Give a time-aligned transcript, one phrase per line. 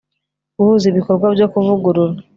[0.57, 2.13] guhuza ibikorwa byo kuvugurura